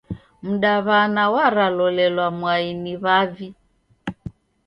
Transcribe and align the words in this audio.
Mdaw'ana 0.49 1.23
waralolelwa 1.33 2.27
mwai 2.39 2.67
ni 2.81 2.93
w'avi. 3.03 3.47